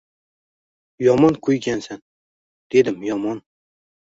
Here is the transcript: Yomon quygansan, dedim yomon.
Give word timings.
Yomon 1.07 1.35
quygansan, 1.47 2.01
dedim 2.73 2.99
yomon. 3.11 3.45